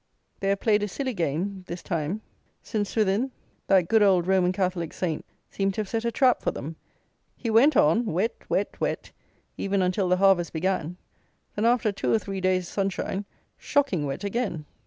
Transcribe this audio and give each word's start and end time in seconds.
They 0.39 0.49
have 0.49 0.59
played 0.59 0.81
a 0.81 0.87
silly 0.87 1.13
game, 1.13 1.63
this 1.67 1.83
time. 1.83 2.21
Saint 2.63 2.87
Swithin, 2.87 3.29
that 3.67 3.87
good 3.87 4.01
old 4.01 4.25
Roman 4.25 4.51
Catholic 4.51 4.93
Saint, 4.93 5.23
seemed 5.51 5.75
to 5.75 5.81
have 5.81 5.89
set 5.89 6.05
a 6.05 6.11
trap 6.11 6.41
for 6.41 6.49
them: 6.49 6.75
he 7.37 7.51
went 7.51 7.77
on, 7.77 8.07
wet, 8.07 8.35
wet, 8.49 8.75
wet, 8.81 9.11
even 9.57 9.83
until 9.83 10.09
the 10.09 10.17
harvest 10.17 10.53
began. 10.53 10.97
Then, 11.55 11.65
after 11.65 11.91
two 11.91 12.11
or 12.11 12.17
three 12.17 12.41
days' 12.41 12.67
sunshine, 12.67 13.25
shocking 13.59 14.07
wet 14.07 14.23
again. 14.23 14.65